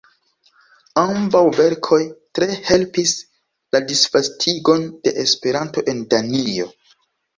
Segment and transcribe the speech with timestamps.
[1.01, 1.99] Ambaŭ verkoj
[2.39, 3.13] tre helpis
[3.77, 6.71] la disvastigon de Esperanto en Danio.